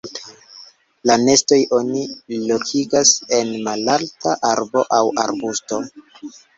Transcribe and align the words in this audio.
La 1.09 1.17
nestojn 1.27 1.67
oni 1.81 2.01
lokigas 2.53 3.13
en 3.43 3.55
malalta 3.71 4.37
arbo 4.57 4.89
aŭ 5.03 5.07
arbusto. 5.29 5.85